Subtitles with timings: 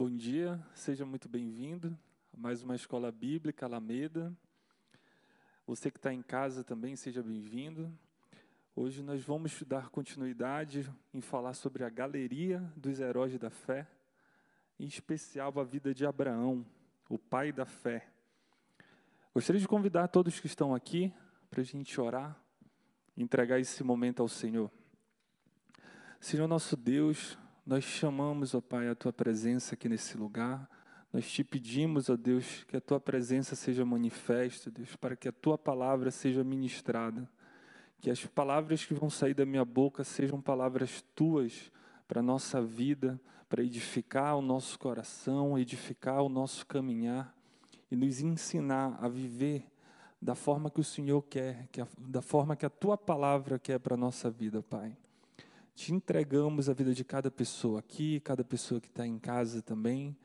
[0.00, 1.98] Bom dia, seja muito bem-vindo
[2.32, 4.32] a mais uma escola bíblica Alameda.
[5.66, 7.92] Você que está em casa também, seja bem-vindo.
[8.76, 13.88] Hoje nós vamos dar continuidade em falar sobre a galeria dos heróis da fé,
[14.78, 16.64] em especial a vida de Abraão,
[17.08, 18.06] o pai da fé.
[19.34, 21.12] Gostaria de convidar todos que estão aqui
[21.50, 22.40] para a gente orar,
[23.16, 24.70] entregar esse momento ao Senhor.
[26.20, 27.36] Senhor nosso Deus,
[27.68, 30.66] nós chamamos, ó Pai, a Tua presença aqui nesse lugar.
[31.12, 35.32] Nós te pedimos, ó Deus, que a Tua presença seja manifesta, Deus, para que a
[35.32, 37.28] Tua palavra seja ministrada.
[38.00, 41.70] Que as palavras que vão sair da minha boca sejam palavras Tuas
[42.06, 43.20] para a nossa vida,
[43.50, 47.36] para edificar o nosso coração, edificar o nosso caminhar
[47.90, 49.66] e nos ensinar a viver
[50.22, 53.78] da forma que o Senhor quer, que a, da forma que a Tua palavra quer
[53.78, 54.96] para a nossa vida, Pai
[55.78, 60.16] te entregamos a vida de cada pessoa aqui, cada pessoa que está em casa também,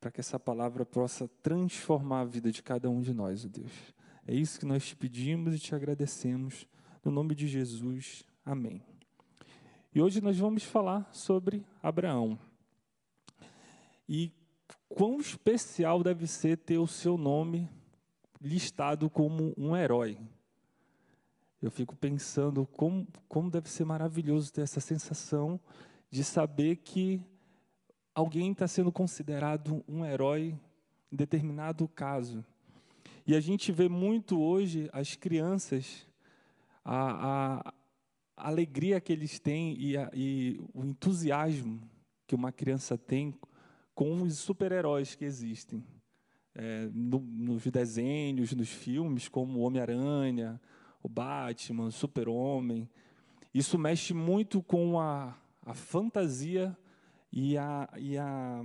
[0.00, 3.94] para que essa palavra possa transformar a vida de cada um de nós, ó Deus.
[4.26, 6.66] É isso que nós te pedimos e te agradecemos.
[7.04, 8.82] No nome de Jesus, amém.
[9.94, 12.38] E hoje nós vamos falar sobre Abraão.
[14.08, 14.32] E
[14.88, 17.68] quão especial deve ser ter o seu nome
[18.40, 20.18] listado como um herói
[21.60, 25.58] eu fico pensando como, como deve ser maravilhoso ter essa sensação
[26.10, 27.20] de saber que
[28.14, 30.58] alguém está sendo considerado um herói
[31.10, 32.44] em determinado caso.
[33.26, 36.06] E a gente vê muito hoje as crianças,
[36.84, 37.74] a, a,
[38.36, 41.80] alegria que eles têm e, a, e o entusiasmo
[42.26, 43.34] que uma criança tem
[43.94, 45.82] com os super-heróis que existem.
[46.54, 50.60] É, no, nos desenhos, nos filmes, como Homem-Aranha,
[51.06, 52.90] o Batman, Super-Homem.
[53.54, 56.76] Isso mexe muito com a, a fantasia
[57.32, 58.64] e, a, e a,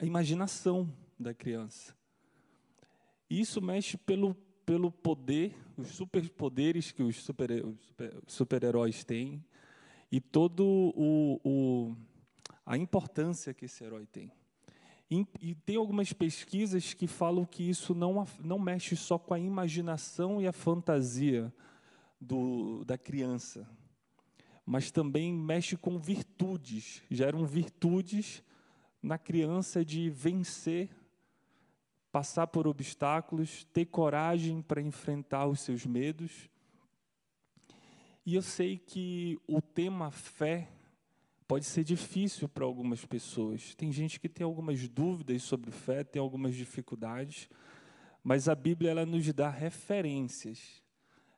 [0.00, 1.94] a imaginação da criança.
[3.28, 7.22] Isso mexe pelo, pelo poder, os superpoderes que os
[8.26, 9.44] super-heróis super têm
[10.10, 11.96] e todo o, o,
[12.64, 14.32] a importância que esse herói tem.
[15.08, 20.40] E, tem algumas pesquisas que falam que isso não, não mexe só com a imaginação
[20.42, 21.52] e a fantasia
[22.20, 23.68] do, da criança,
[24.64, 28.42] mas também mexe com virtudes, geram virtudes
[29.00, 30.90] na criança de vencer,
[32.10, 36.50] passar por obstáculos, ter coragem para enfrentar os seus medos.
[38.24, 40.68] E eu sei que o tema fé
[41.46, 43.74] pode ser difícil para algumas pessoas.
[43.74, 47.48] Tem gente que tem algumas dúvidas sobre fé, tem algumas dificuldades,
[48.22, 50.82] mas a Bíblia ela nos dá referências.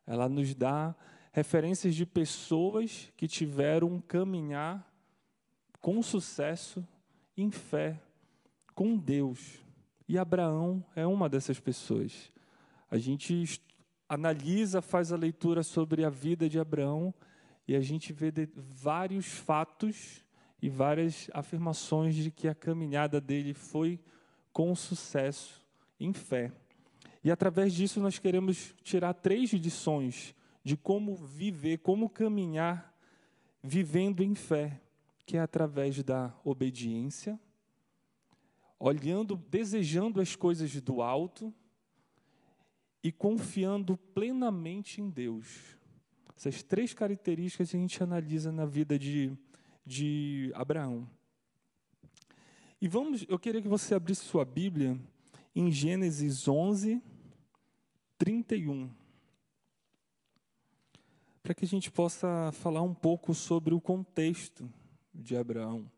[0.06, 0.96] Ela nos dá
[1.32, 4.90] referências de pessoas que tiveram um caminhar
[5.80, 6.86] com sucesso
[7.36, 8.00] em fé
[8.74, 9.58] com Deus.
[10.08, 12.32] E Abraão é uma dessas pessoas.
[12.90, 13.60] A gente
[14.08, 17.12] analisa, faz a leitura sobre a vida de Abraão
[17.68, 20.24] e a gente vê vários fatos
[20.60, 24.00] e várias afirmações de que a caminhada dele foi
[24.50, 25.62] com sucesso
[26.00, 26.50] em fé.
[27.22, 30.34] E através disso nós queremos tirar três lições
[30.64, 32.96] de como viver, como caminhar
[33.62, 34.80] vivendo em fé,
[35.26, 37.38] que é através da obediência,
[38.78, 41.52] olhando, desejando as coisas do alto
[43.02, 45.77] e confiando plenamente em Deus.
[46.38, 49.36] Essas três características a gente analisa na vida de,
[49.84, 51.10] de Abraão.
[52.80, 54.96] E vamos, eu queria que você abrisse sua Bíblia
[55.52, 57.02] em Gênesis 11,
[58.16, 58.88] 31.
[61.42, 64.72] Para que a gente possa falar um pouco sobre o contexto
[65.12, 65.90] de Abraão.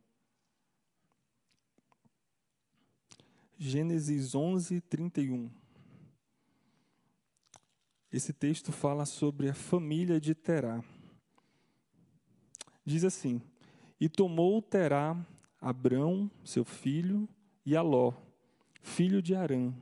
[3.58, 5.50] Gênesis 11, 31.
[8.12, 10.82] Esse texto fala sobre a família de Terá.
[12.84, 13.40] Diz assim:
[14.00, 15.16] E tomou Terá
[15.60, 17.28] Abrão, seu filho,
[17.64, 18.12] e Aló,
[18.82, 19.72] filho de Arã,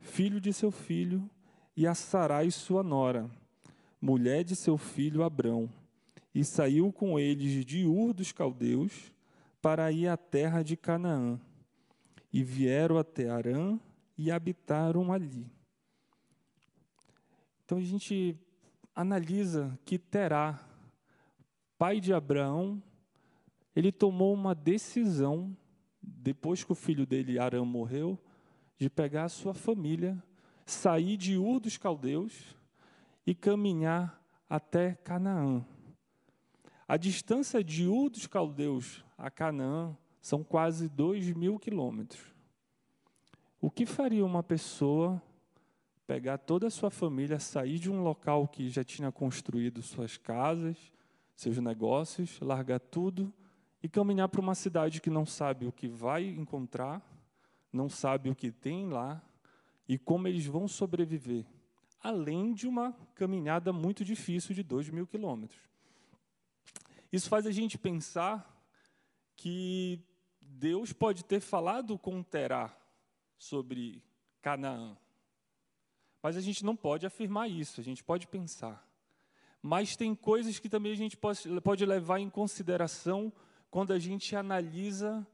[0.00, 1.28] filho de seu filho,
[1.76, 3.30] e a Sarai, sua nora,
[4.00, 5.70] mulher de seu filho Abrão,
[6.34, 9.12] e saiu com eles de Ur dos caldeus
[9.60, 11.38] para ir à terra de Canaã.
[12.32, 13.78] E vieram até Arã
[14.16, 15.46] e habitaram ali.
[17.72, 18.38] Então a gente
[18.94, 20.62] analisa que Terá,
[21.78, 22.82] pai de Abraão,
[23.74, 25.56] ele tomou uma decisão,
[26.02, 28.18] depois que o filho dele, Arã, morreu,
[28.76, 30.22] de pegar a sua família,
[30.66, 32.54] sair de Ur dos Caldeus
[33.26, 35.64] e caminhar até Canaã.
[36.86, 42.20] A distância de Ur dos Caldeus a Canaã São quase dois mil quilômetros.
[43.58, 45.22] O que faria uma pessoa
[46.06, 50.76] pegar toda a sua família, sair de um local que já tinha construído suas casas,
[51.34, 53.32] seus negócios, largar tudo
[53.82, 57.02] e caminhar para uma cidade que não sabe o que vai encontrar,
[57.72, 59.22] não sabe o que tem lá
[59.88, 61.44] e como eles vão sobreviver,
[62.00, 65.60] além de uma caminhada muito difícil de dois mil quilômetros.
[67.12, 68.48] Isso faz a gente pensar
[69.36, 70.00] que
[70.40, 72.74] Deus pode ter falado com Terá
[73.36, 74.02] sobre
[74.40, 74.96] Canaã.
[76.22, 78.86] Mas a gente não pode afirmar isso, a gente pode pensar.
[79.60, 83.32] Mas tem coisas que também a gente pode, levar em consideração
[83.70, 85.26] quando a gente analisa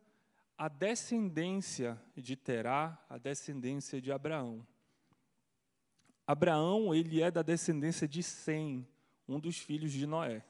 [0.57, 4.67] a descendência de Terá, a descendência de Abraão.
[6.27, 8.87] Abraão, ele é da descendência de Sem,
[9.27, 10.45] um dos filhos de Noé.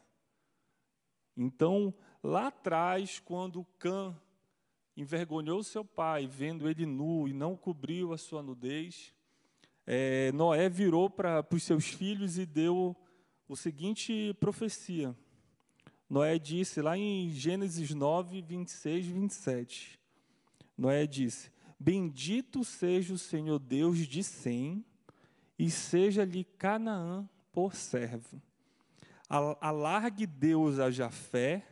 [1.36, 4.16] Então, lá atrás, quando Cã
[4.96, 9.14] envergonhou seu pai, vendo ele nu e não cobriu a sua nudez,
[9.90, 12.94] é, Noé virou para os seus filhos e deu
[13.48, 15.16] o seguinte profecia.
[16.10, 19.98] Noé disse lá em Gênesis 9, 26, 27.
[20.76, 21.50] Noé disse:
[21.80, 24.84] Bendito seja o Senhor Deus de Sem,
[25.58, 28.42] e seja-lhe Canaã por servo.
[29.26, 31.66] Alargue Deus a Jafé,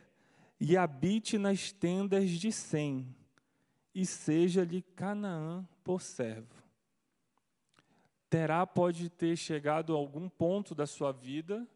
[0.59, 3.15] e habite nas tendas de Sem,
[3.93, 6.56] e seja-lhe Canaã por servo.
[8.29, 11.67] Terá pode ter chegado a algum ponto da sua vida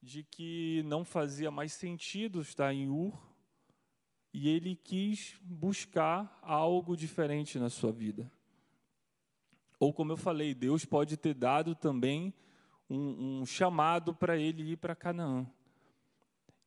[0.00, 3.30] de que não fazia mais sentido estar em Ur,
[4.32, 8.30] e ele quis buscar algo diferente na sua vida.
[9.78, 12.32] Ou, como eu falei, Deus pode ter dado também
[12.88, 15.46] um, um chamado para ele ir para Canaã.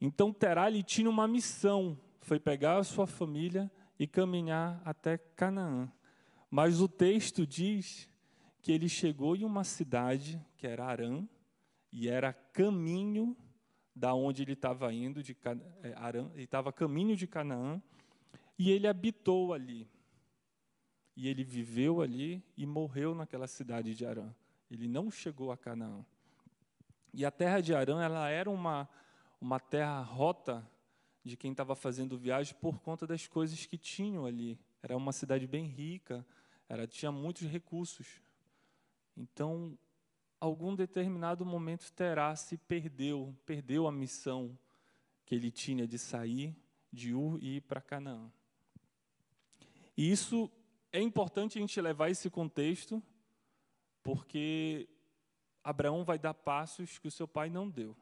[0.02, 5.90] Então Terá ele tinha uma missão, foi pegar a sua família e caminhar até Canaã.
[6.50, 8.10] Mas o texto diz
[8.64, 11.28] que ele chegou em uma cidade que era Arã
[11.92, 13.38] e era caminho
[13.96, 15.38] da onde ele estava indo de
[15.84, 17.80] é, Arã, ele estava caminho de Canaã
[18.58, 19.88] e ele habitou ali.
[21.16, 24.34] E ele viveu ali e morreu naquela cidade de Arã.
[24.72, 26.04] Ele não chegou a Canaã.
[27.14, 28.90] E a terra de Arã, ela era uma
[29.44, 30.66] uma terra rota
[31.22, 34.58] de quem estava fazendo viagem por conta das coisas que tinham ali.
[34.82, 36.26] Era uma cidade bem rica,
[36.70, 38.23] era, tinha muitos recursos.
[39.16, 39.78] Então,
[40.40, 44.58] algum determinado momento Terá se perdeu, perdeu a missão
[45.26, 46.56] que ele tinha de sair
[46.92, 48.32] de Ur e ir para Canaã.
[49.96, 50.52] E isso
[50.92, 53.02] é importante a gente levar esse contexto,
[54.02, 54.88] porque
[55.64, 57.96] Abraão vai dar passos que o seu pai não deu.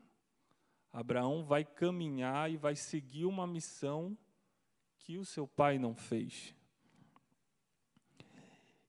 [0.92, 4.18] Abraão vai caminhar e vai seguir uma missão
[4.98, 6.54] que o seu pai não fez.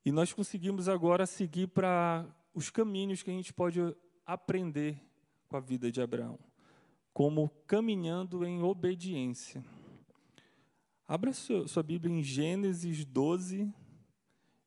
[0.04, 3.80] E nós conseguimos agora seguir para os caminhos que a gente pode
[4.26, 5.00] aprender
[5.48, 6.38] com a vida de Abraão,
[7.12, 9.64] como caminhando em obediência.
[11.06, 13.72] Abra sua Bíblia em Gênesis 12,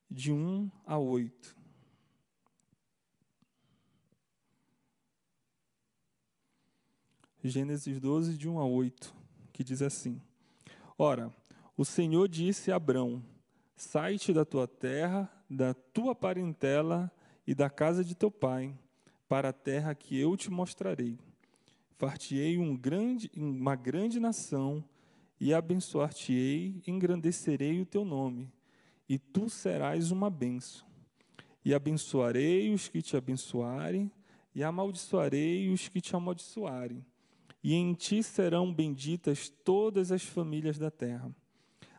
[0.10, 1.56] de 1 a 8.
[7.44, 9.14] Gênesis 12, de 1 a 8,
[9.54, 10.22] que diz assim:
[10.98, 11.31] Ora,
[11.78, 13.24] o Senhor disse a Abrão:
[13.76, 17.11] Sai-te da tua terra, da tua parentela
[17.45, 18.78] e da casa de teu pai,
[19.28, 21.18] para a terra que eu te mostrarei.
[21.97, 24.83] Fartiei um grande, uma grande nação,
[25.40, 28.52] e abençoar-te-ei, engrandecerei o teu nome,
[29.07, 30.87] e tu serás uma benção.
[31.64, 34.11] E abençoarei os que te abençoarem,
[34.54, 37.04] e amaldiçoarei os que te amaldiçoarem
[37.66, 41.35] e em ti serão benditas todas as famílias da terra.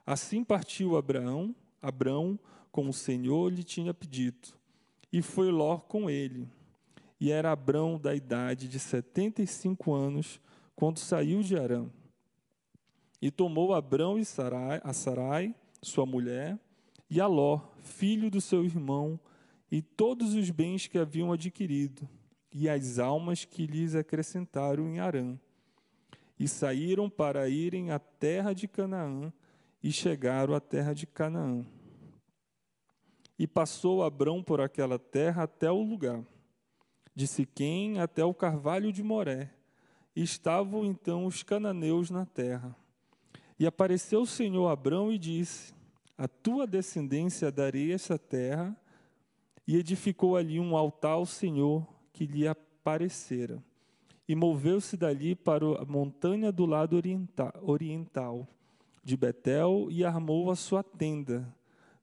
[0.06, 2.38] Assim partiu Abraão, Abraão,
[2.76, 4.48] como o Senhor lhe tinha pedido,
[5.10, 6.46] e foi Ló com ele.
[7.18, 10.38] E era Abraão da idade de setenta e cinco anos,
[10.74, 11.86] quando saiu de Arã.
[13.22, 16.58] E tomou Abraão e Sarai, a Sarai, sua mulher,
[17.08, 19.18] e a Ló, filho do seu irmão,
[19.72, 22.06] e todos os bens que haviam adquirido,
[22.52, 25.38] e as almas que lhes acrescentaram em Arã
[26.38, 29.32] e saíram para irem à terra de Canaã,
[29.82, 31.64] e chegaram à terra de Canaã.
[33.38, 36.24] E passou Abrão por aquela terra até o lugar,
[37.14, 39.50] de Siquém até o carvalho de Moré,
[40.14, 42.74] e estavam então os cananeus na terra.
[43.58, 45.74] E apareceu o Senhor a Abrão e disse:
[46.16, 48.74] A tua descendência darei essa terra,
[49.66, 53.62] e edificou ali um altar ao Senhor que lhe aparecera
[54.28, 57.00] e moveu-se dali para a montanha do lado
[57.62, 58.48] oriental,
[59.04, 61.46] de Betel e armou a sua tenda,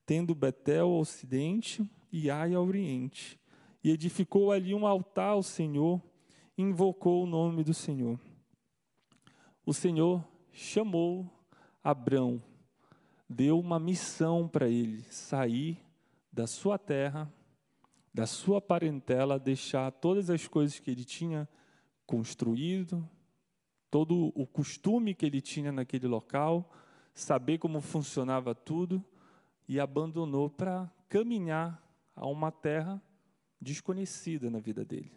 [0.06, 3.40] tendo Betel ao ocidente e Ai ao oriente.
[3.84, 6.02] E edificou ali um altar ao Senhor
[6.58, 8.20] e invocou o nome do Senhor.
[9.66, 11.30] O Senhor chamou
[11.84, 12.42] Abrão,
[13.28, 15.78] deu uma missão para ele: sair
[16.32, 17.32] da sua terra,
[18.14, 21.48] da sua parentela, deixar todas as coisas que ele tinha
[22.06, 23.08] construído,
[23.90, 26.72] todo o costume que ele tinha naquele local,
[27.14, 29.04] saber como funcionava tudo
[29.68, 31.82] e abandonou para caminhar
[32.16, 33.02] a uma terra
[33.60, 35.12] desconhecida na vida dele.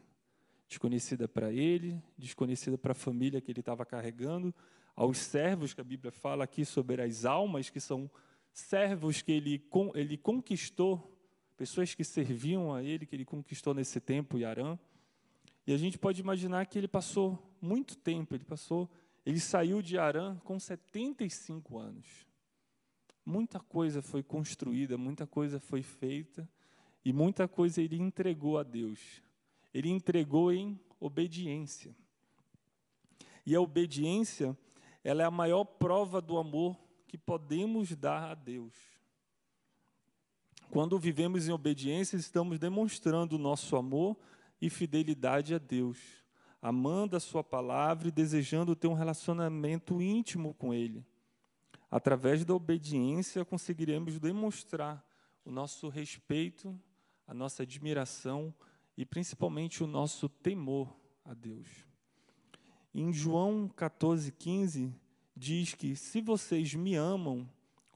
[0.68, 4.54] Desconhecida para ele, desconhecida para a família que ele estava carregando,
[4.94, 8.10] aos servos que a Bíblia fala aqui sobre as almas, que são
[8.52, 9.62] servos que ele,
[9.94, 11.14] ele conquistou,
[11.56, 14.78] pessoas que serviam a ele, que ele conquistou nesse tempo em Arã.
[15.66, 18.88] E a gente pode imaginar que ele passou muito tempo, ele passou,
[19.24, 22.25] ele saiu de Arã com 75 anos.
[23.26, 26.48] Muita coisa foi construída, muita coisa foi feita
[27.04, 29.20] e muita coisa ele entregou a Deus.
[29.74, 31.92] Ele entregou em obediência.
[33.44, 34.56] E a obediência,
[35.02, 36.78] ela é a maior prova do amor
[37.08, 38.74] que podemos dar a Deus.
[40.70, 44.16] Quando vivemos em obediência, estamos demonstrando o nosso amor
[44.60, 45.98] e fidelidade a Deus,
[46.62, 51.04] amando a Sua palavra e desejando ter um relacionamento íntimo com Ele.
[51.90, 55.04] Através da obediência, conseguiremos demonstrar
[55.44, 56.78] o nosso respeito,
[57.26, 58.52] a nossa admiração
[58.96, 61.68] e principalmente o nosso temor a Deus.
[62.92, 64.92] Em João 14,15,
[65.36, 67.48] diz que se vocês me amam,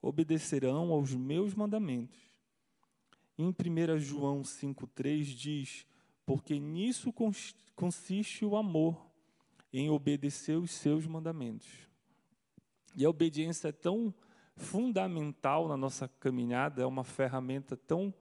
[0.02, 2.20] obedecerão aos meus mandamentos.
[3.38, 5.86] Em 1 João 5,3 diz:
[6.26, 7.12] Porque nisso
[7.74, 9.10] consiste o amor,
[9.72, 11.89] em obedecer os seus mandamentos.
[12.96, 14.12] E a obediência é tão
[14.56, 18.12] fundamental na nossa caminhada, é uma ferramenta tão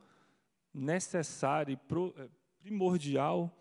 [0.73, 1.75] necessária e
[2.17, 2.29] eh,
[2.61, 3.51] primordial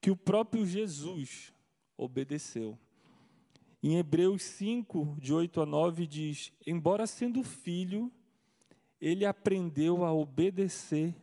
[0.00, 1.52] que o próprio Jesus
[1.96, 2.78] obedeceu.
[3.82, 8.10] Em Hebreus 5, de 8 a 9, diz: Embora sendo filho,
[9.00, 11.14] ele aprendeu a obedecer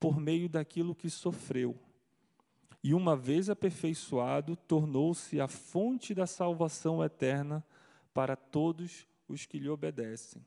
[0.00, 1.76] por meio daquilo que sofreu.
[2.82, 7.64] E uma vez aperfeiçoado, tornou-se a fonte da salvação eterna
[8.18, 10.44] para todos os que lhe obedecem.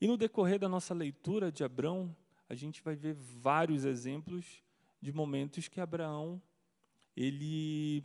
[0.00, 2.16] E no decorrer da nossa leitura de Abraão,
[2.48, 4.62] a gente vai ver vários exemplos
[5.00, 6.40] de momentos que Abraão
[7.16, 8.04] ele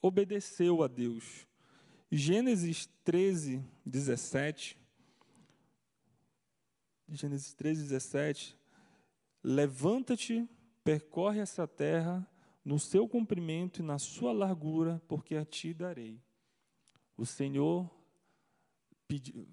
[0.00, 1.46] obedeceu a Deus.
[2.10, 4.78] Gênesis 13, 17.
[7.10, 8.56] Gênesis 13, 17.
[9.44, 10.48] Levanta-te,
[10.82, 12.26] percorre essa terra
[12.64, 16.18] no seu comprimento e na sua largura, porque a ti darei.
[17.22, 17.88] O Senhor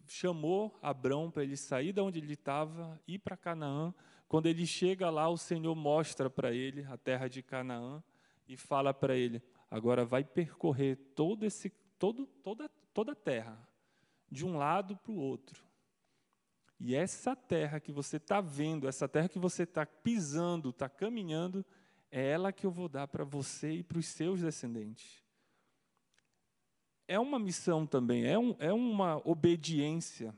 [0.08, 3.94] chamou Abraão para ele sair de onde ele estava, ir para Canaã.
[4.28, 8.04] Quando ele chega lá, o Senhor mostra para ele a terra de Canaã
[8.48, 13.70] e fala para ele: Agora vai percorrer todo esse, todo, toda, toda a terra,
[14.32, 15.64] de um lado para o outro.
[16.80, 21.64] E essa terra que você está vendo, essa terra que você está pisando, está caminhando,
[22.10, 25.29] é ela que eu vou dar para você e para os seus descendentes.
[27.10, 30.34] É uma missão também, é, um, é uma obediência.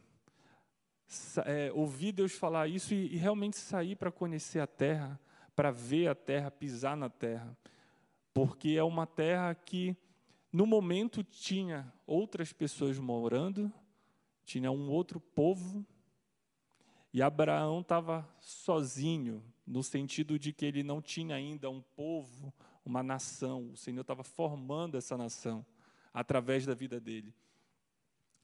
[1.45, 5.19] É, ouvir Deus falar isso e, e realmente sair para conhecer a terra,
[5.55, 7.57] para ver a terra, pisar na terra
[8.33, 9.95] porque é uma terra que,
[10.51, 13.71] no momento, tinha outras pessoas morando,
[14.43, 15.85] tinha um outro povo,
[17.13, 22.53] e Abraão estava sozinho, no sentido de que ele não tinha ainda um povo,
[22.85, 23.71] uma nação.
[23.73, 25.65] O Senhor estava formando essa nação
[26.13, 27.33] através da vida dele.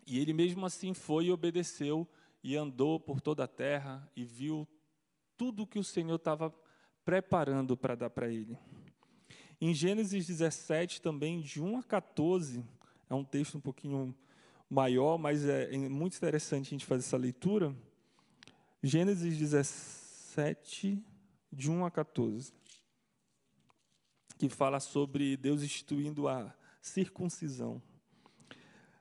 [0.06, 2.08] E ele mesmo assim foi e obedeceu
[2.44, 4.68] e andou por toda a terra e viu
[5.36, 6.54] tudo que o Senhor estava
[7.04, 8.58] preparando para dar para ele.
[9.60, 12.64] Em Gênesis 17, também, de 1 a 14,
[13.10, 14.16] é um texto um pouquinho
[14.70, 17.76] maior, mas é, é muito interessante a gente fazer essa leitura.
[18.84, 21.04] Gênesis 17,
[21.52, 22.54] de 1 a 14,
[24.38, 26.54] que fala sobre Deus instituindo a
[26.88, 27.82] circuncisão.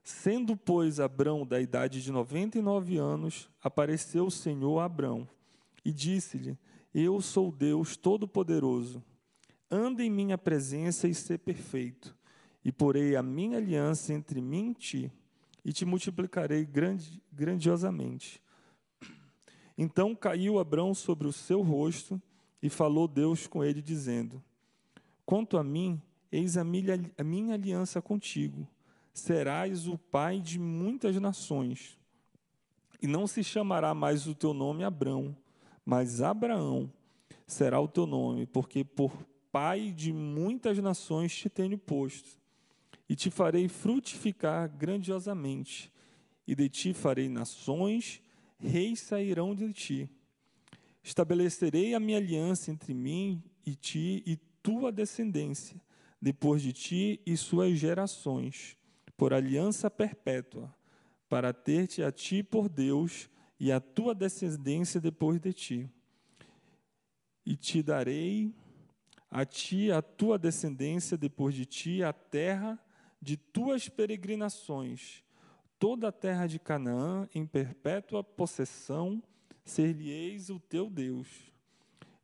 [0.02, 5.28] Sendo, pois, Abrão da idade de 99 anos, apareceu o Senhor a Abrão
[5.84, 6.58] e disse-lhe:
[6.94, 9.02] Eu sou Deus Todo-Poderoso
[9.70, 12.16] anda em minha presença e ser perfeito,
[12.64, 15.12] e porei a minha aliança entre mim e ti,
[15.64, 18.40] e te multiplicarei grande, grandiosamente.
[19.76, 22.20] Então caiu Abrão sobre o seu rosto,
[22.62, 24.42] e falou Deus com ele, dizendo:
[25.24, 28.66] Quanto a mim, eis a minha, a minha aliança contigo.
[29.12, 31.98] serás o pai de muitas nações.
[33.00, 35.34] E não se chamará mais o teu nome Abrão,
[35.84, 36.92] mas Abraão
[37.46, 39.12] será o teu nome, porque por
[39.52, 42.28] pai de muitas nações te tenho posto.
[43.08, 45.92] E te farei frutificar grandiosamente,
[46.46, 48.20] e de ti farei nações,
[48.58, 50.10] reis sairão de ti.
[51.02, 55.80] Estabelecerei a minha aliança entre mim e ti e tua descendência,
[56.26, 58.76] depois de ti e suas gerações,
[59.16, 60.74] por aliança perpétua,
[61.28, 63.30] para ter-te a ti por Deus
[63.60, 65.90] e a tua descendência depois de ti.
[67.44, 68.52] E te darei
[69.30, 72.76] a ti a tua descendência depois de ti a terra
[73.22, 75.22] de tuas peregrinações,
[75.78, 79.22] toda a terra de Canaã em perpétua possessão,
[79.64, 81.28] ser-lhe-eis o teu Deus.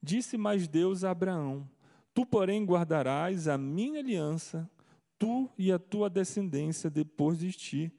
[0.02, 1.70] Disse mais Deus a Abraão:
[2.14, 4.70] Tu, porém, guardarás a minha aliança,
[5.18, 7.92] tu e a tua descendência depois de ti,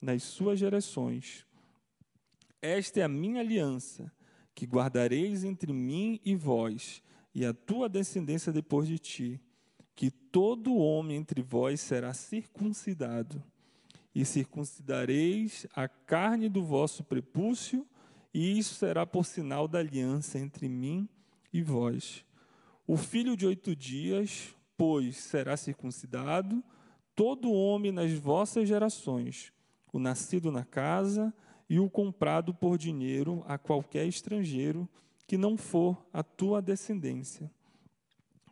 [0.00, 1.46] nas suas gerações.
[2.60, 4.12] Esta é a minha aliança,
[4.54, 7.02] que guardareis entre mim e vós,
[7.34, 9.40] e a tua descendência depois de ti,
[9.94, 13.42] que todo homem entre vós será circuncidado,
[14.14, 17.86] e circuncidareis a carne do vosso prepúcio,
[18.32, 21.08] e isso será por sinal da aliança entre mim
[21.52, 22.24] e vós.
[22.92, 26.60] O filho de oito dias, pois, será circuncidado,
[27.14, 29.52] todo homem nas vossas gerações,
[29.92, 31.32] o nascido na casa
[31.68, 34.88] e o comprado por dinheiro a qualquer estrangeiro
[35.24, 37.48] que não for a tua descendência.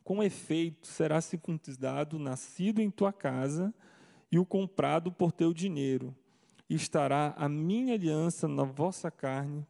[0.04, 3.74] Com efeito, será circuncidado o nascido em tua casa
[4.30, 6.14] e o comprado por teu dinheiro,
[6.70, 9.66] e estará a minha aliança na vossa carne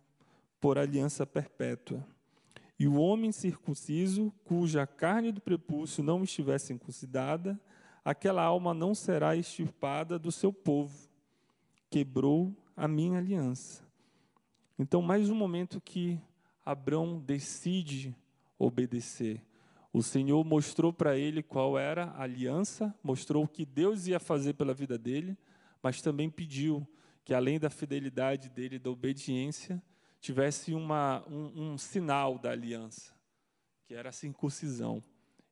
[0.61, 2.07] por aliança perpétua.
[2.78, 7.61] E o homem circunciso, cuja carne do prepúcio não estiver circuncidada,
[8.04, 11.08] aquela alma não será extirpada do seu povo.
[11.90, 13.82] Quebrou a minha aliança.
[14.78, 16.20] Então, mais um momento que
[16.64, 18.14] Abraão decide
[18.56, 19.43] obedecer.
[19.93, 24.52] O Senhor mostrou para ele qual era a aliança, mostrou o que Deus ia fazer
[24.52, 25.36] pela vida dele,
[25.82, 26.86] mas também pediu
[27.25, 29.82] que, além da fidelidade dele, da obediência,
[30.21, 33.13] tivesse uma, um, um sinal da aliança,
[33.87, 35.02] que era a circuncisão.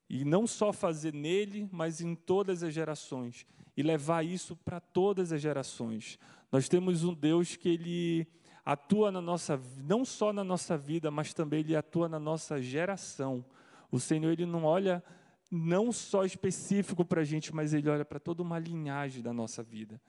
[0.08, 3.46] E não só fazer nele, mas em todas as gerações.
[3.76, 6.18] E levar isso para todas as gerações.
[6.50, 8.26] Nós temos um Deus que ele
[8.64, 13.44] atua na nossa, não só na nossa vida, mas também ele atua na nossa geração.
[13.90, 15.02] O Senhor ele não olha
[15.50, 19.62] não só específico para a gente, mas ele olha para toda uma linhagem da nossa
[19.62, 20.00] vida.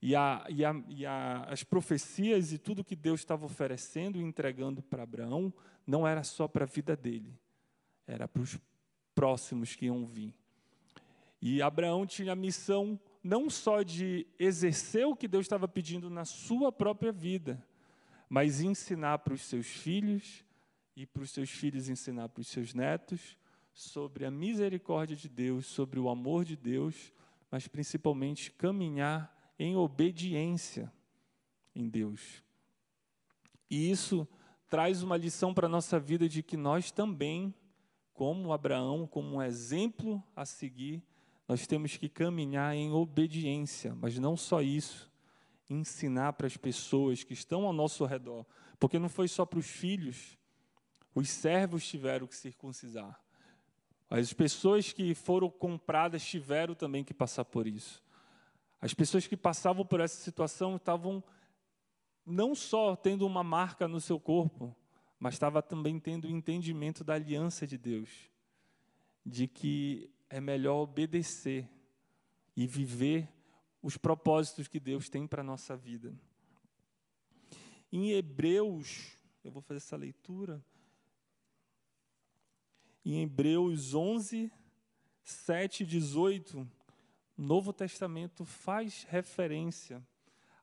[0.00, 4.22] E, a, e, a, e a, as profecias e tudo que Deus estava oferecendo e
[4.22, 5.52] entregando para Abraão
[5.86, 7.36] não era só para a vida dele,
[8.06, 8.58] era para os
[9.14, 10.32] próximos que iam vir.
[11.42, 16.24] E Abraão tinha a missão não só de exercer o que Deus estava pedindo na
[16.24, 17.64] sua própria vida,
[18.28, 20.44] mas ensinar para os seus filhos
[20.94, 23.36] e para os seus filhos ensinar para os seus netos
[23.72, 27.12] sobre a misericórdia de Deus, sobre o amor de Deus,
[27.50, 30.92] mas principalmente caminhar em obediência
[31.74, 32.42] em Deus.
[33.70, 34.26] E isso
[34.68, 37.54] traz uma lição para a nossa vida de que nós também,
[38.12, 41.02] como Abraão, como um exemplo a seguir,
[41.46, 45.10] nós temos que caminhar em obediência, mas não só isso,
[45.70, 48.44] ensinar para as pessoas que estão ao nosso redor,
[48.78, 50.38] porque não foi só para os filhos,
[51.14, 53.18] os servos tiveram que circuncisar.
[54.10, 58.02] As pessoas que foram compradas tiveram também que passar por isso.
[58.80, 61.22] As pessoas que passavam por essa situação estavam
[62.24, 64.76] não só tendo uma marca no seu corpo,
[65.18, 68.30] mas estava também tendo o entendimento da aliança de Deus,
[69.24, 71.68] de que é melhor obedecer
[72.54, 73.28] e viver
[73.82, 76.14] os propósitos que Deus tem para a nossa vida.
[77.90, 80.62] Em Hebreus, eu vou fazer essa leitura.
[83.04, 84.52] Em Hebreus 11,
[85.22, 86.77] 7 e 18, o
[87.42, 90.04] Novo Testamento faz referência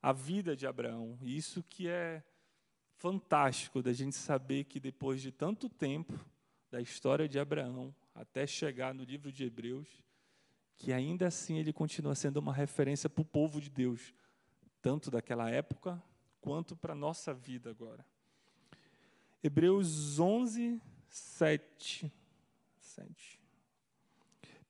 [0.02, 1.18] à vida de Abraão.
[1.22, 2.22] E isso que é
[2.98, 6.14] fantástico da gente saber que depois de tanto tempo
[6.70, 9.88] da história de Abraão até chegar no livro de Hebreus,
[10.78, 14.14] que ainda assim ele continua sendo uma referência para o povo de Deus,
[14.82, 16.02] tanto daquela época
[16.42, 18.06] quanto para a nossa vida agora.
[19.42, 22.12] Hebreus 11, 7.
[22.80, 23.42] 7.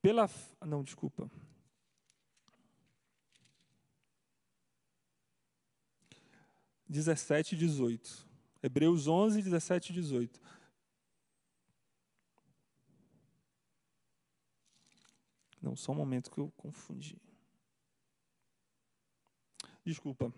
[0.00, 0.30] Pela.
[0.64, 1.30] Não, desculpa.
[6.88, 8.26] 17 e 18.
[8.62, 10.40] Hebreus 11, 17 e 18.
[15.60, 17.20] Não, só um momento que eu confundi.
[19.84, 20.32] desculpa,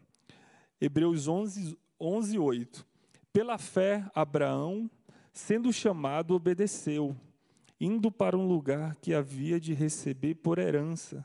[0.81, 2.87] Hebreus 11, 11, 8.
[3.33, 4.91] Pela fé, Abraão,
[5.33, 7.17] sendo chamado, obedeceu,
[7.81, 11.25] indo para um lugar que havia de receber por herança,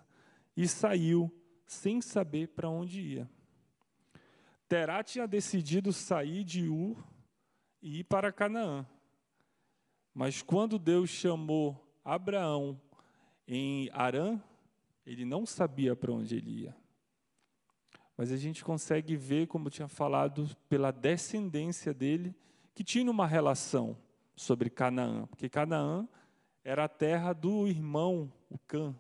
[0.56, 1.32] e saiu,
[1.66, 3.30] sem saber para onde ia.
[4.68, 7.04] Terá tinha decidido sair de Ur
[7.82, 8.86] e ir para Canaã.
[10.14, 12.80] Mas quando Deus chamou Abraão
[13.48, 14.42] em Arã,
[15.06, 16.76] ele não sabia para onde ele ia.
[18.16, 22.36] Mas a gente consegue ver, como eu tinha falado, pela descendência dele,
[22.76, 23.98] que tinha uma relação
[24.36, 26.08] sobre Canaã, porque Canaã
[26.64, 28.96] era a terra do irmão, o Cã.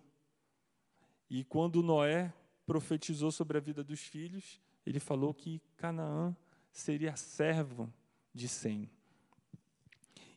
[1.29, 2.33] E quando Noé
[2.65, 6.35] profetizou sobre a vida dos filhos, ele falou que Canaã
[6.71, 7.91] seria servo
[8.33, 8.89] de Sem.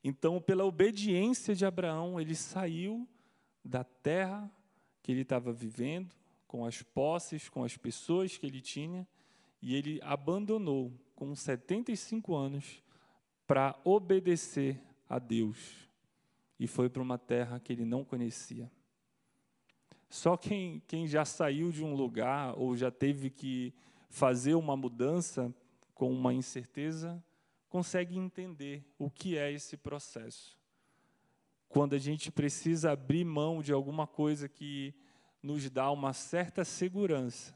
[0.04, 3.08] Então, pela obediência de Abraão, ele saiu
[3.64, 4.50] da terra
[5.02, 6.14] que ele estava vivendo,
[6.46, 9.06] com as posses, com as pessoas que ele tinha,
[9.60, 12.82] e ele abandonou com 75 anos
[13.46, 15.88] para obedecer a Deus.
[16.58, 18.70] E foi para uma terra que ele não conhecia.
[20.08, 23.74] Só quem, quem já saiu de um lugar ou já teve que
[24.08, 25.54] fazer uma mudança
[25.94, 27.22] com uma incerteza,
[27.68, 30.58] consegue entender o que é esse processo.
[31.68, 34.94] Quando a gente precisa abrir mão de alguma coisa que
[35.42, 37.54] nos dá uma certa segurança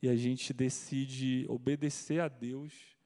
[0.00, 2.96] e a gente decide obedecer a Deus,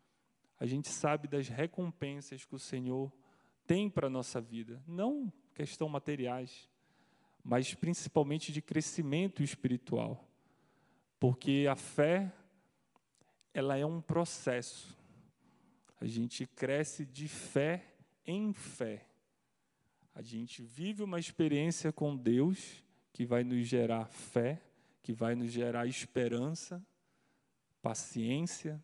[0.59, 3.12] a gente sabe das recompensas que o Senhor
[3.66, 4.83] tem para a nossa vida.
[4.87, 6.68] Não questão materiais,
[7.42, 10.28] mas principalmente de crescimento espiritual.
[11.18, 12.33] Porque a fé,
[13.54, 14.96] ela é um processo.
[16.00, 17.94] A gente cresce de fé
[18.26, 19.06] em fé.
[20.14, 24.60] A gente vive uma experiência com Deus que vai nos gerar fé,
[25.02, 26.84] que vai nos gerar esperança,
[27.80, 28.82] paciência.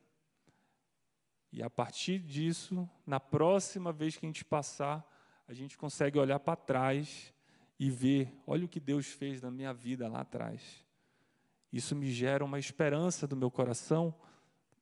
[1.52, 5.06] E a partir disso, na próxima vez que a gente passar,
[5.46, 7.32] a gente consegue olhar para trás
[7.78, 10.84] e ver, olha o que Deus fez na minha vida lá atrás.
[11.72, 14.14] Isso me gera uma esperança do meu coração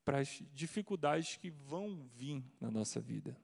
[0.06, 3.36] para as dificuldades que vão vir na nossa vida.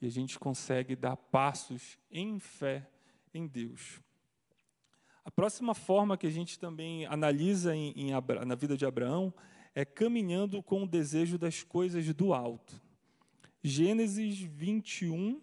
[0.00, 2.88] E a gente consegue dar passos em fé
[3.34, 4.00] em Deus.
[5.24, 8.10] A próxima forma que a gente também analisa em, em,
[8.46, 9.34] na vida de Abraão
[9.74, 12.80] é caminhando com o desejo das coisas do alto.
[13.64, 15.42] Gênesis 21.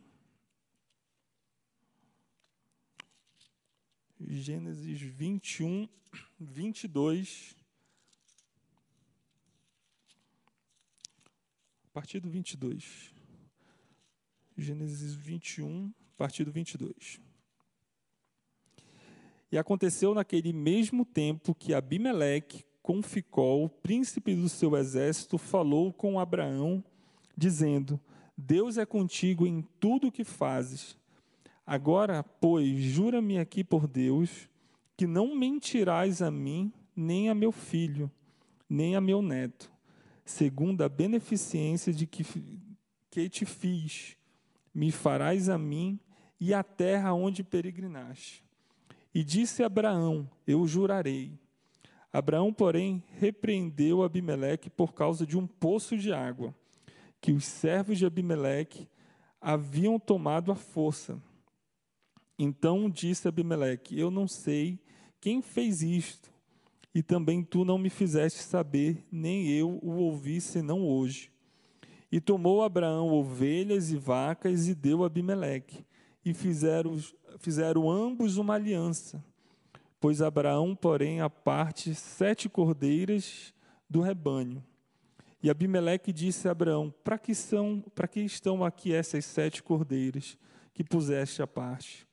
[4.17, 5.89] Gênesis 21,
[6.39, 7.62] 22.
[11.93, 13.13] A partir do 22.
[14.57, 17.21] Gênesis 21, a partir do 22.
[19.51, 26.19] E aconteceu naquele mesmo tempo que Abimeleque, com Ficol, príncipe do seu exército, falou com
[26.19, 26.83] Abraão,
[27.37, 28.01] dizendo:
[28.35, 30.97] Deus é contigo em tudo o que fazes.
[31.63, 34.49] Agora, pois, jura-me aqui por Deus,
[34.97, 38.11] que não mentirás a mim, nem a meu filho,
[38.67, 39.71] nem a meu neto,
[40.25, 42.25] segundo a beneficência de que,
[43.09, 44.15] que te fiz,
[44.73, 45.99] me farás a mim
[46.39, 48.43] e a terra onde peregrinaste.
[49.13, 51.37] E disse Abraão: Eu jurarei.
[52.11, 56.53] Abraão, porém, repreendeu Abimeleque por causa de um poço de água,
[57.19, 58.87] que os servos de Abimeleque
[59.41, 61.21] haviam tomado à força.
[62.37, 64.79] Então disse Abimeleque: Eu não sei
[65.21, 66.32] quem fez isto,
[66.93, 71.31] e também tu não me fizeste saber, nem eu o ouvi senão hoje.
[72.11, 75.83] E tomou Abraão ovelhas e vacas e deu a Abimeleque,
[76.23, 76.97] e fizeram
[77.39, 79.23] fizeram ambos uma aliança.
[79.99, 83.53] Pois Abraão, porém, a parte sete cordeiras
[83.89, 84.63] do rebanho.
[85.41, 90.37] E Abimeleque disse a Abraão: Para que são, para que estão aqui essas sete cordeiras
[90.73, 92.07] que puseste à parte?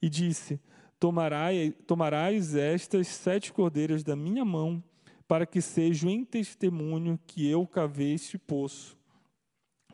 [0.00, 0.60] E disse:
[1.02, 4.80] Tomarai, Tomarás estas sete cordeiras da minha mão,
[5.26, 8.96] para que sejam em testemunho que eu cavei este poço.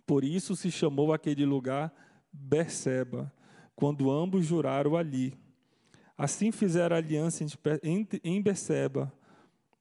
[0.04, 1.94] Por isso se chamou aquele lugar
[2.30, 3.32] Berseba,
[3.74, 5.32] quando ambos juraram ali.
[6.14, 7.42] Assim fizeram aliança
[8.22, 9.10] em Beceba.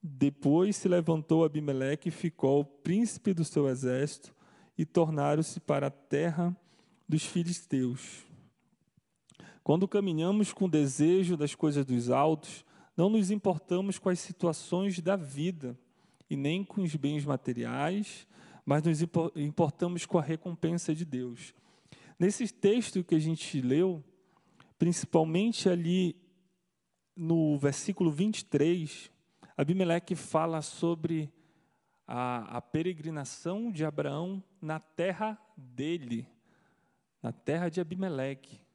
[0.02, 4.34] Depois se levantou Abimeleque e ficou príncipe do seu exército
[4.78, 6.56] e tornaram-se para a terra
[7.06, 8.27] dos filisteus.
[9.68, 12.64] Quando caminhamos com desejo das coisas dos altos,
[12.96, 15.78] não nos importamos com as situações da vida
[16.30, 18.26] e nem com os bens materiais,
[18.66, 19.02] mas nos
[19.36, 21.54] importamos com a recompensa de Deus.
[22.18, 24.02] Nesse texto que a gente leu,
[24.80, 26.16] principalmente ali
[27.14, 29.12] no versículo 23,
[29.58, 31.30] Abimeleque fala sobre
[32.08, 36.26] a, a peregrinação de Abraão na terra dele,
[37.22, 38.66] na terra de Abimeleque.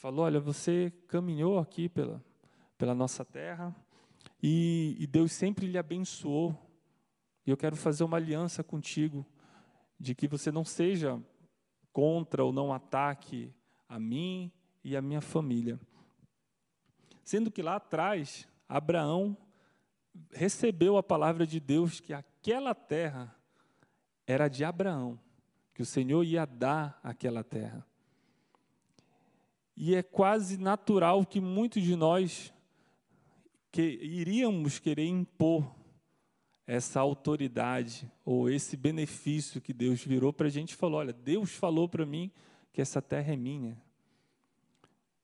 [0.00, 2.24] Falou: Olha, você caminhou aqui pela,
[2.78, 3.76] pela nossa terra
[4.42, 6.56] e, e Deus sempre lhe abençoou.
[7.46, 9.26] E eu quero fazer uma aliança contigo
[9.98, 11.22] de que você não seja
[11.92, 13.52] contra ou não ataque
[13.86, 14.50] a mim
[14.82, 15.78] e a minha família.
[17.22, 19.36] Sendo que lá atrás, Abraão
[20.32, 23.36] recebeu a palavra de Deus que aquela terra
[24.26, 25.20] era de Abraão,
[25.74, 27.86] que o Senhor ia dar aquela terra.
[29.82, 32.52] E é quase natural que muitos de nós
[33.72, 35.74] que iríamos querer impor
[36.66, 41.52] essa autoridade ou esse benefício que Deus virou para a gente e falou: olha, Deus
[41.52, 42.30] falou para mim
[42.74, 43.82] que essa terra é minha.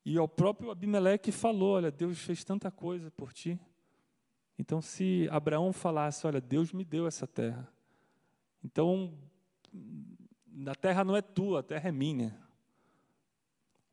[0.02, 3.60] E o próprio Abimeleque falou: olha, Deus fez tanta coisa por ti.
[4.58, 7.70] Então, se Abraão falasse: olha, Deus me deu essa terra.
[8.64, 9.12] Então,
[10.66, 12.45] a terra não é tua, a terra é minha.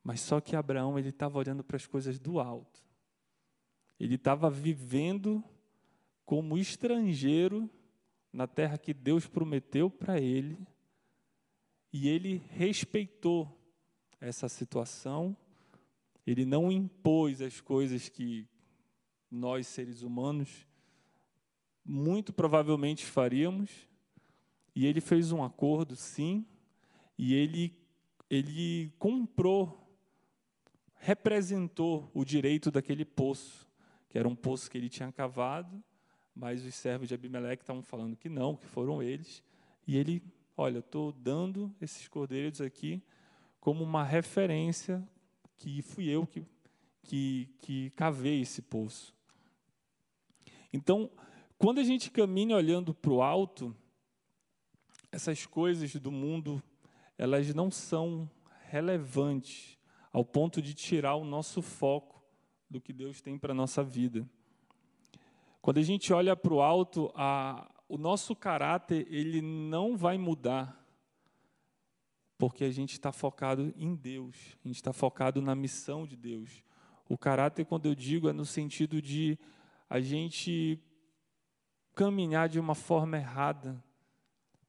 [0.04, 2.84] Mas só que Abraão ele estava olhando para as coisas do alto.
[4.00, 5.44] Ele estava vivendo
[6.26, 7.70] como estrangeiro
[8.32, 10.58] na terra que Deus prometeu para ele,
[11.92, 13.56] e ele respeitou
[14.20, 15.38] essa situação,
[16.26, 18.48] ele não impôs as coisas que
[19.30, 20.66] nós, seres humanos,
[21.86, 23.70] muito provavelmente faríamos,
[24.76, 26.46] e ele fez um acordo, sim,
[27.16, 27.78] e ele,
[28.28, 29.83] ele comprou,
[31.04, 33.68] representou o direito daquele poço,
[34.08, 35.84] que era um poço que ele tinha cavado,
[36.34, 39.44] mas os servos de Abimeleque estavam falando que não, que foram eles.
[39.86, 40.24] E ele,
[40.56, 43.04] olha, estou dando esses cordeiros aqui
[43.60, 45.06] como uma referência
[45.58, 46.46] que fui eu que,
[47.02, 49.14] que, que cavei esse poço.
[50.72, 51.12] Então,
[51.58, 53.76] quando a gente caminha olhando para o alto,
[55.12, 56.64] essas coisas do mundo,
[57.18, 58.30] elas não são
[58.70, 59.78] relevantes
[60.14, 62.24] ao ponto de tirar o nosso foco
[62.70, 64.30] do que Deus tem para a nossa vida.
[65.60, 70.80] Quando a gente olha para o alto, a, o nosso caráter ele não vai mudar,
[72.38, 76.64] porque a gente está focado em Deus, a gente está focado na missão de Deus.
[77.10, 79.38] O caráter, quando eu digo, é no sentido de
[79.90, 80.80] a gente
[81.96, 83.84] caminhar de uma forma errada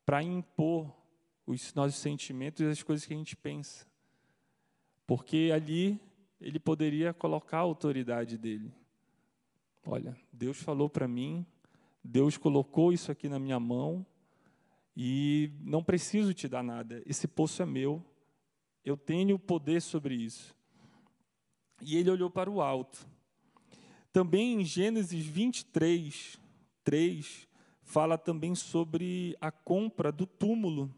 [0.07, 0.95] para impor
[1.47, 3.87] os nossos sentimentos e as coisas que a gente pensa.
[5.07, 6.01] Porque ali
[6.41, 8.73] ele poderia colocar a autoridade dele.
[9.87, 11.45] Olha, Deus falou para mim,
[12.03, 14.05] Deus colocou isso aqui na minha mão
[14.97, 17.03] e não preciso te dar nada.
[17.07, 18.05] Esse poço é meu.
[18.85, 20.55] Eu tenho poder sobre isso.
[21.81, 23.07] E ele olhou para o alto.
[24.13, 26.39] Também em Gênesis 23,
[26.85, 27.49] 3,
[27.83, 30.95] fala também sobre a compra do túmulo.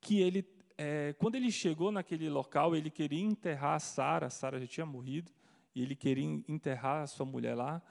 [0.00, 0.42] Que ele,
[0.76, 5.30] é, quando ele chegou naquele local, ele queria enterrar Sara, Sara já tinha morrido,
[5.74, 7.82] e ele queria enterrar a sua mulher lá.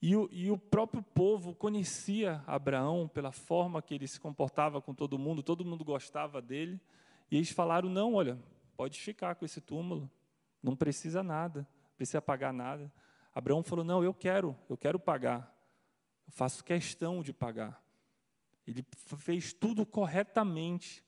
[0.00, 4.94] E o, e o, próprio povo conhecia Abraão pela forma que ele se comportava com
[4.94, 6.80] todo mundo, todo mundo gostava dele.
[7.30, 8.38] E eles falaram: não, olha,
[8.76, 10.10] pode ficar com esse túmulo,
[10.62, 12.92] não precisa nada, não precisa pagar nada.
[13.34, 15.52] Abraão falou: não, eu quero, eu quero pagar,
[16.26, 17.82] eu faço questão de pagar.
[18.66, 18.84] Ele
[19.18, 21.05] fez tudo corretamente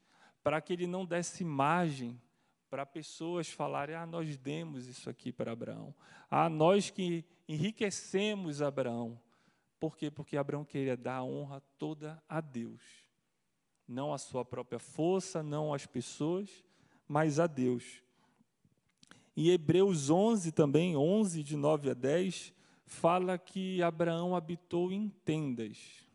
[0.48, 2.18] para que ele não desse margem
[2.70, 5.94] para pessoas falarem: ah, nós demos isso aqui para Abraão.
[6.30, 9.20] Ah, nós que enriquecemos Abraão.
[9.78, 10.10] Por quê?
[10.10, 12.80] Porque Abraão queria dar a honra toda a Deus.
[13.86, 16.64] Não à sua própria força, não às pessoas,
[17.06, 18.02] mas a Deus.
[19.36, 22.54] Em Hebreus 11 também, 11 de 9 a 10,
[22.86, 26.08] fala que Abraão habitou em tendas.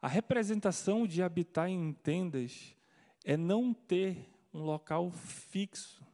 [0.00, 2.76] A representação de habitar em tendas
[3.24, 6.04] é não ter um local fixo,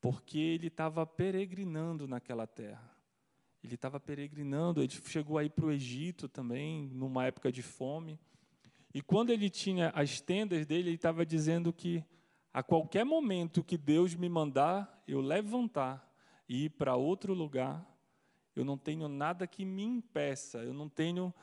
[0.00, 2.90] porque ele estava peregrinando naquela terra.
[3.62, 8.18] Ele estava peregrinando, ele chegou aí para o Egito também, numa época de fome.
[8.94, 12.04] E quando ele tinha as tendas dele, ele estava dizendo que
[12.52, 16.10] a qualquer momento que Deus me mandar eu levantar
[16.48, 17.84] e ir para outro lugar,
[18.54, 21.34] eu não tenho nada que me impeça, eu não tenho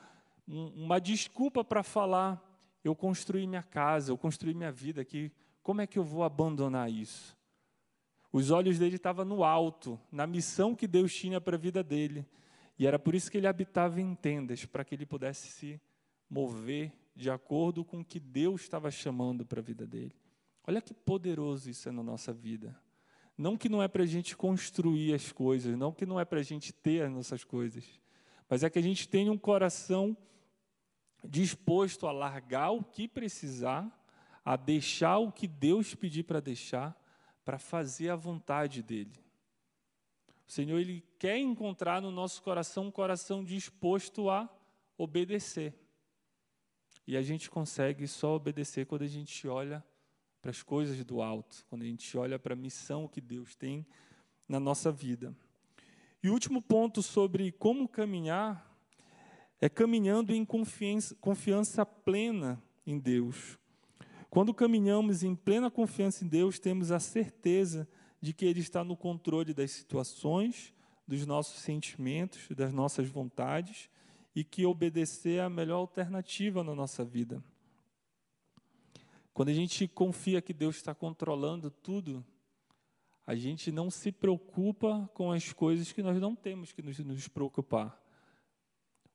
[0.46, 2.42] uma desculpa para falar,
[2.84, 5.32] eu construí minha casa, eu construí minha vida aqui
[5.64, 7.34] como é que eu vou abandonar isso?
[8.30, 12.26] Os olhos dele estavam no alto, na missão que Deus tinha para a vida dele.
[12.78, 15.80] E era por isso que ele habitava em tendas, para que ele pudesse se
[16.28, 20.14] mover de acordo com o que Deus estava chamando para a vida dele.
[20.66, 22.78] Olha que poderoso isso é na nossa vida.
[23.38, 26.40] Não que não é para a gente construir as coisas, não que não é para
[26.40, 27.84] a gente ter as nossas coisas,
[28.50, 30.14] mas é que a gente tenha um coração
[31.24, 33.90] disposto a largar o que precisar,
[34.44, 36.94] a deixar o que Deus pedir para deixar,
[37.44, 39.24] para fazer a vontade dEle.
[40.46, 44.48] O Senhor, Ele quer encontrar no nosso coração um coração disposto a
[44.98, 45.74] obedecer.
[47.06, 49.84] E a gente consegue só obedecer quando a gente olha
[50.40, 53.86] para as coisas do alto, quando a gente olha para a missão que Deus tem
[54.46, 55.34] na nossa vida.
[56.22, 58.73] E o último ponto sobre como caminhar
[59.60, 63.58] é caminhando em confiança, confiança plena em Deus.
[64.28, 67.88] Quando caminhamos em plena confiança em Deus, temos a certeza
[68.20, 70.74] de que Ele está no controle das situações,
[71.06, 73.90] dos nossos sentimentos, das nossas vontades
[74.34, 77.42] e que obedecer é a melhor alternativa na nossa vida.
[79.32, 82.24] Quando a gente confia que Deus está controlando tudo,
[83.26, 87.28] a gente não se preocupa com as coisas que nós não temos que nos, nos
[87.28, 88.03] preocupar.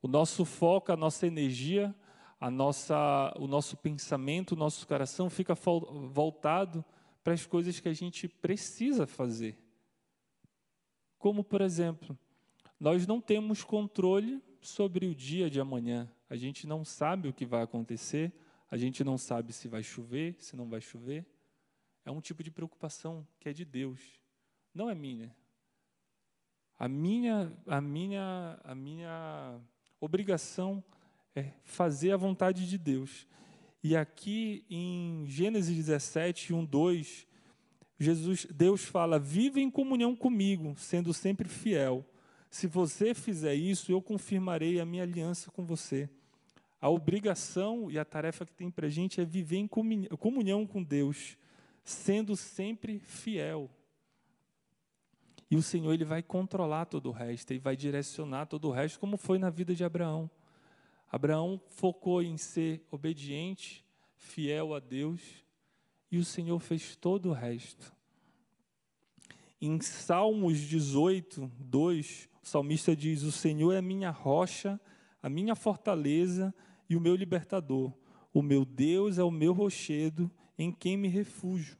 [0.02, 1.94] O nosso foco, a nossa energia,
[2.40, 6.86] a nossa, o nosso pensamento, o nosso coração fica voltado
[7.24, 9.58] para as coisas que a gente precisa fazer.
[11.18, 12.18] Como, por exemplo,
[12.80, 16.10] nós não temos controle sobre o dia de amanhã.
[16.30, 18.32] A gente não sabe o que vai acontecer,
[18.72, 21.26] a gente não sabe se vai chover, se não vai chover.
[22.06, 24.00] É um tipo de preocupação que é de Deus,
[24.74, 25.36] não é minha.
[26.78, 29.60] A minha, a minha, a minha
[30.00, 30.84] obrigação
[31.36, 33.28] é fazer a vontade de Deus.
[33.84, 37.28] E aqui em Gênesis 17, 1, 2,
[38.00, 42.06] Jesus, Deus fala: "Vive em comunhão comigo, sendo sempre fiel.
[42.50, 46.10] Se você fizer isso, eu confirmarei a minha aliança com você."
[46.82, 50.82] A obrigação e a tarefa que tem para a gente é viver em comunhão com
[50.82, 51.38] Deus,
[51.84, 53.70] sendo sempre fiel.
[55.50, 59.00] E o Senhor ele vai controlar todo o resto, ele vai direcionar todo o resto,
[59.00, 60.30] como foi na vida de Abraão.
[61.12, 63.84] Abraão focou em ser obediente,
[64.16, 65.44] fiel a Deus,
[66.12, 67.92] e o Senhor fez todo o resto.
[69.60, 74.80] Em Salmos 18, 2, o salmista diz: O Senhor é minha rocha,
[75.22, 76.54] a minha fortaleza
[76.88, 77.92] e o meu libertador.
[78.32, 81.78] O meu Deus é o meu rochedo, em quem me refúgio.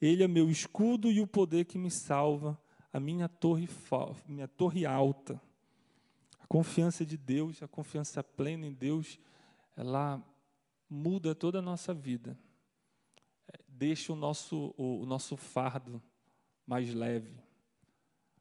[0.00, 2.60] Ele é meu escudo e o poder que me salva
[2.92, 3.68] a minha torre,
[4.26, 5.40] minha torre alta.
[6.38, 9.18] A confiança de Deus, a confiança plena em Deus,
[9.76, 10.22] ela
[10.88, 12.36] muda toda a nossa vida.
[13.52, 16.02] É, deixa o nosso, o, o nosso fardo
[16.66, 17.38] mais leve.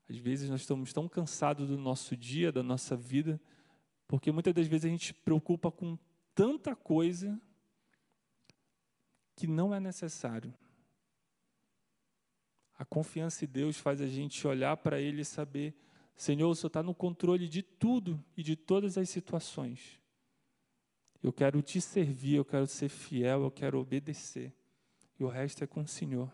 [0.10, 3.40] Às vezes nós estamos tão cansados do nosso dia, da nossa vida,
[4.08, 5.98] porque muitas das vezes a gente se preocupa com
[6.34, 7.40] tanta coisa
[9.36, 10.54] que não é necessário.
[12.80, 15.76] A confiança em Deus faz a gente olhar para Ele e saber:
[16.16, 20.00] Senhor, o Senhor está no controle de tudo e de todas as situações.
[21.22, 24.54] Eu quero te servir, eu quero ser fiel, eu quero obedecer.
[25.20, 26.34] E o resto é com o Senhor.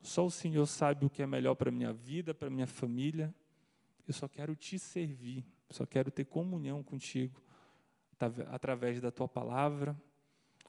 [0.00, 2.68] Só o Senhor sabe o que é melhor para a minha vida, para a minha
[2.68, 3.34] família.
[4.06, 7.42] Eu só quero te servir, só quero ter comunhão contigo,
[8.52, 10.00] através da tua palavra,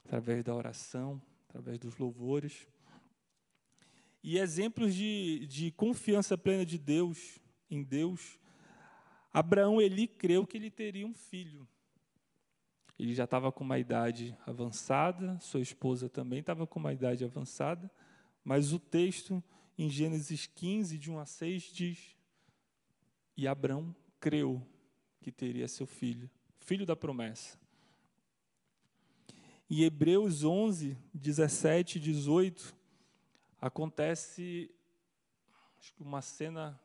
[0.04, 2.68] através da oração, através dos louvores.
[4.30, 7.40] E exemplos de, de confiança plena de Deus,
[7.72, 8.38] em Deus,
[9.32, 11.66] Abraão, ele creu que ele teria um filho.
[13.00, 17.90] Ele já estava com uma idade avançada, sua esposa também estava com uma idade avançada,
[18.44, 19.42] mas o texto
[19.78, 22.18] em Gênesis 15, de 1 a 6, diz:
[23.38, 24.62] E Abraão creu
[25.22, 27.58] que teria seu filho, filho da promessa.
[29.70, 32.77] Em Hebreus 11, 17 e 18,
[33.60, 34.72] acontece
[35.80, 36.80] acho que uma cena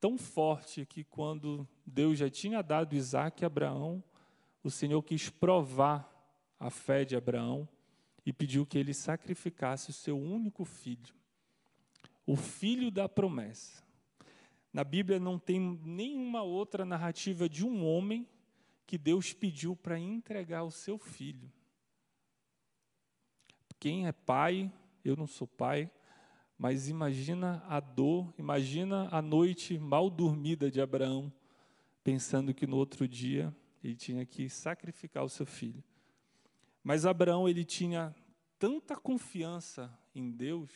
[0.00, 4.02] tão forte que quando Deus já tinha dado Isaac a Abraão,
[4.62, 6.08] o Senhor quis provar
[6.58, 7.68] a fé de Abraão
[8.24, 11.14] e pediu que ele sacrificasse o seu único filho,
[12.26, 13.82] o filho da promessa.
[14.72, 18.28] Na Bíblia não tem nenhuma outra narrativa de um homem
[18.86, 21.50] que Deus pediu para entregar o seu filho.
[23.78, 24.70] Quem é pai
[25.04, 25.90] eu não sou pai,
[26.58, 31.32] mas imagina a dor, imagina a noite mal dormida de Abraão,
[32.04, 35.82] pensando que no outro dia ele tinha que sacrificar o seu filho.
[36.82, 38.14] Mas Abraão ele tinha
[38.58, 40.70] tanta confiança em Deus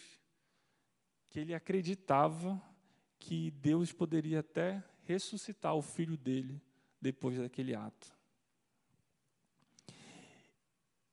[1.29, 2.63] que ele acreditava
[3.19, 6.63] que Deus poderia até ressuscitar o filho dele
[7.01, 8.15] depois daquele ato.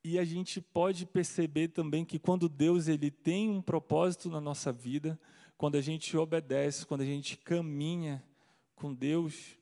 [0.04, 4.72] E, a gente pode perceber também que quando Deus ele tem um propósito na nossa
[4.72, 5.20] vida,
[5.58, 8.24] quando a gente obedece, quando a gente caminha
[8.76, 9.58] com Deus,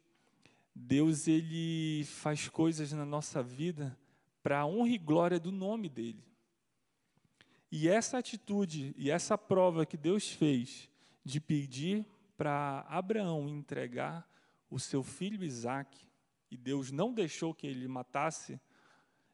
[0.74, 3.98] Deus ele faz coisas na nossa vida
[4.42, 6.24] para a honra e glória do nome dele.
[7.72, 10.90] E essa atitude e essa prova que Deus fez
[11.24, 12.06] de pedir
[12.38, 14.28] para Abraão entregar
[14.70, 16.08] o seu filho Isaque,
[16.50, 18.60] e Deus não deixou que ele matasse,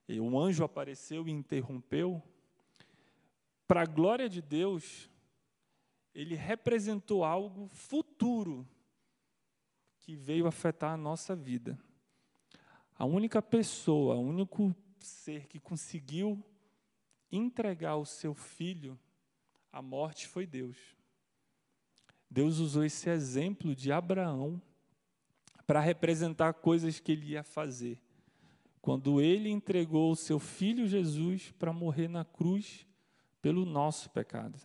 [0.08, 2.22] e um anjo apareceu e interrompeu,
[3.68, 5.10] para a glória de Deus,
[6.14, 8.68] ele representou algo futuro
[9.99, 11.78] que veio afetar a nossa vida.
[12.95, 16.43] A única pessoa, o único ser que conseguiu
[17.32, 18.97] entregar o seu filho
[19.72, 20.78] à morte foi Deus.
[22.30, 24.62] Deus usou esse exemplo de Abraão
[25.66, 27.99] para representar coisas que ele ia fazer.
[28.86, 32.86] Quando ele entregou o seu filho Jesus para morrer na cruz
[33.42, 34.62] pelo nosso pecado.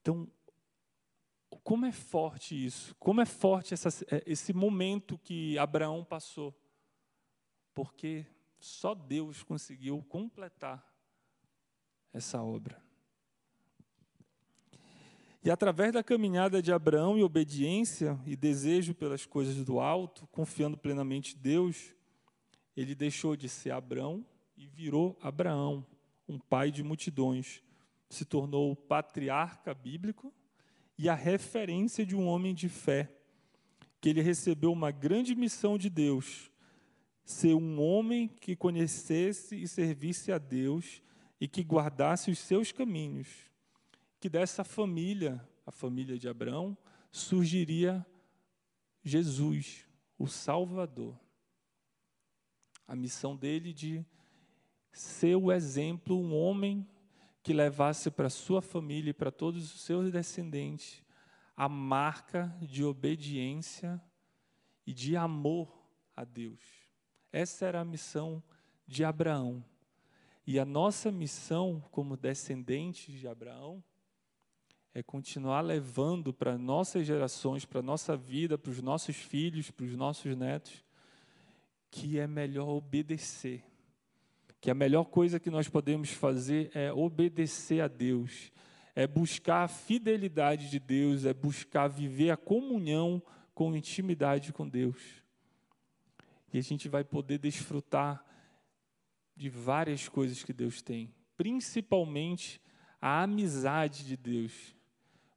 [0.00, 0.26] Então,
[1.62, 2.94] como é forte isso?
[2.94, 6.58] Como é forte essa, é, esse momento que Abraão passou?
[7.74, 8.24] Porque
[8.58, 10.82] só Deus conseguiu completar
[12.10, 12.81] essa obra.
[15.44, 20.76] E através da caminhada de Abraão e obediência e desejo pelas coisas do alto, confiando
[20.76, 21.92] plenamente em Deus,
[22.76, 24.24] ele deixou de ser Abraão
[24.56, 25.84] e virou Abraão,
[26.28, 27.60] um pai de multidões.
[28.08, 30.32] Se tornou o patriarca bíblico
[30.96, 33.10] e a referência de um homem de fé,
[34.00, 36.52] que ele recebeu uma grande missão de Deus,
[37.24, 41.02] ser um homem que conhecesse e servisse a Deus
[41.40, 43.51] e que guardasse os seus caminhos
[44.22, 46.78] que dessa família, a família de Abraão,
[47.10, 48.06] surgiria
[49.02, 49.84] Jesus,
[50.16, 51.18] o Salvador.
[52.86, 54.06] A missão dele de
[54.92, 56.88] ser o exemplo, um homem
[57.42, 61.02] que levasse para sua família e para todos os seus descendentes
[61.56, 64.00] a marca de obediência
[64.86, 66.60] e de amor a Deus.
[67.32, 68.40] Essa era a missão
[68.86, 69.64] de Abraão.
[70.46, 73.82] E a nossa missão como descendentes de Abraão
[74.94, 79.96] é continuar levando para nossas gerações, para nossa vida, para os nossos filhos, para os
[79.96, 80.84] nossos netos,
[81.90, 83.64] que é melhor obedecer.
[84.60, 88.52] Que a melhor coisa que nós podemos fazer é obedecer a Deus,
[88.94, 93.22] é buscar a fidelidade de Deus, é buscar viver a comunhão
[93.54, 95.00] com intimidade com Deus.
[96.52, 98.24] E a gente vai poder desfrutar
[99.34, 102.60] de várias coisas que Deus tem, principalmente
[103.00, 104.76] a amizade de Deus.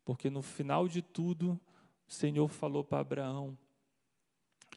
[0.06, 1.60] Porque no final de tudo,
[2.08, 3.58] o Senhor falou para Abraão: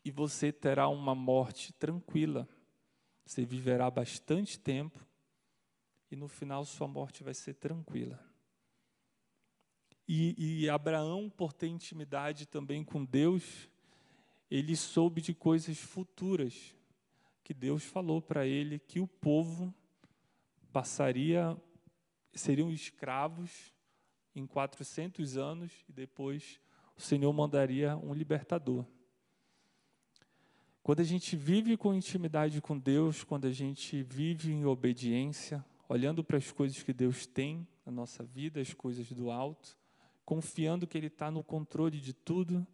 [0.05, 2.49] e você terá uma morte tranquila.
[3.25, 5.07] Você viverá bastante tempo
[6.11, 8.19] e no final sua morte vai ser tranquila.
[10.09, 13.69] E, e Abraão, por ter intimidade também com Deus,
[14.51, 16.75] ele soube de coisas futuras
[17.45, 19.75] que Deus falou para ele que o povo
[20.73, 21.55] passaria,
[22.33, 23.75] seriam escravos
[24.39, 26.61] em 400 anos e depois
[26.97, 28.85] o Senhor mandaria um libertador.
[30.83, 36.25] Quando a gente vive com intimidade com Deus, quando a gente vive em obediência, olhando
[36.25, 39.77] para as coisas que Deus tem na nossa vida, as coisas do alto,
[40.25, 42.67] confiando que Ele está no controle de tudo,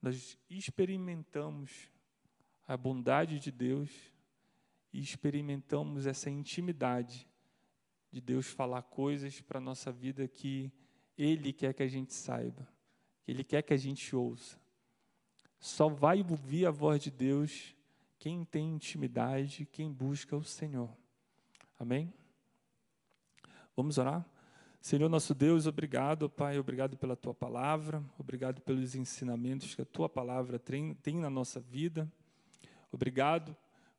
[0.00, 1.90] nós experimentamos
[2.66, 3.90] a bondade de Deus
[4.90, 7.27] e experimentamos essa intimidade
[8.10, 10.72] de Deus falar coisas para a nossa vida que
[11.16, 12.66] Ele quer que a gente saiba,
[13.22, 14.58] que Ele quer que a gente ouça.
[15.60, 17.74] Só vai ouvir a voz de Deus
[18.18, 20.90] quem tem intimidade, quem busca o Senhor.
[21.78, 22.12] Amém?
[23.76, 24.28] Vamos orar?
[24.80, 30.08] Senhor nosso Deus, obrigado, Pai, obrigado pela tua palavra, obrigado pelos ensinamentos que a tua
[30.08, 32.10] palavra tem, tem na nossa vida.
[32.90, 33.56] Obrigado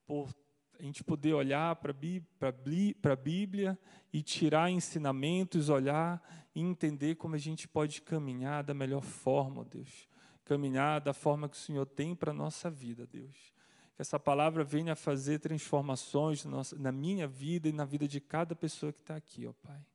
[0.08, 0.34] por
[0.80, 3.78] a gente poder olhar para a Bíblia
[4.14, 6.24] e tirar ensinamentos, olhar
[6.56, 10.08] e entender como a gente pode caminhar da melhor forma, Deus.
[10.46, 13.54] Caminhar da forma que o Senhor tem para a nossa vida, Deus.
[13.94, 16.46] Que essa palavra venha a fazer transformações
[16.78, 19.86] na minha vida e na vida de cada pessoa que está aqui, ó Pai.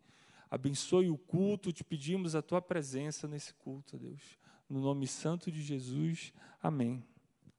[0.51, 4.39] Abençoe o culto, te pedimos a tua presença nesse culto, Deus.
[4.69, 6.33] No nome santo de Jesus,
[6.63, 7.03] amém.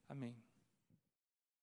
[0.07, 0.44] Amém.